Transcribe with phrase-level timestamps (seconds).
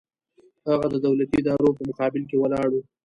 [0.69, 2.75] هغه د دولتي ادارو په مقابل کې ولاړ و.